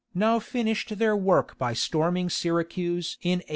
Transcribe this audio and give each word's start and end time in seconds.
now 0.15 0.39
finished 0.39 0.97
their 0.97 1.15
work 1.15 1.59
by 1.59 1.73
storming 1.73 2.27
Syracuse 2.27 3.19
in 3.21 3.41
878. 3.41 3.45